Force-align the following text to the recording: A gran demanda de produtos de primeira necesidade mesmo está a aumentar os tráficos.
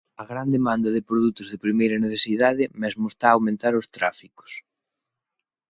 A 0.21 0.23
gran 0.31 0.47
demanda 0.57 0.89
de 0.95 1.05
produtos 1.09 1.47
de 1.49 1.61
primeira 1.65 2.01
necesidade 2.05 2.63
mesmo 2.81 3.05
está 3.07 3.27
a 3.29 3.35
aumentar 3.37 3.73
os 3.79 3.89
tráficos. 3.95 4.51